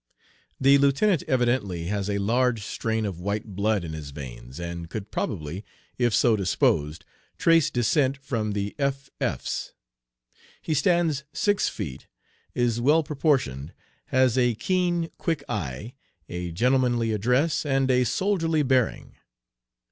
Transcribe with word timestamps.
The 0.59 0.79
lieutenant 0.79 1.21
evidently 1.27 1.83
has 1.85 2.09
a 2.09 2.17
large 2.17 2.63
strain 2.63 3.05
of 3.05 3.19
white 3.19 3.53
blood 3.55 3.83
in 3.83 3.93
his 3.93 4.09
veins, 4.09 4.59
and 4.59 4.89
could 4.89 5.11
probably, 5.11 5.63
if 5.99 6.11
so 6.11 6.35
disposed, 6.35 7.05
trace 7.37 7.69
descent 7.69 8.17
from 8.17 8.53
the 8.53 8.73
F. 8.79 9.11
F's. 9.21 9.73
He 10.59 10.73
stands 10.73 11.23
six 11.33 11.69
feet, 11.69 12.07
is 12.55 12.81
well 12.81 13.03
proportioned, 13.03 13.73
has 14.07 14.39
a 14.39 14.55
keen, 14.55 15.11
quick 15.19 15.43
eye, 15.47 15.93
a 16.27 16.51
gentlemanly 16.51 17.11
address, 17.11 17.63
and 17.63 17.91
a 17.91 18.03
soldierly 18.03 18.63
bearing. 18.63 19.17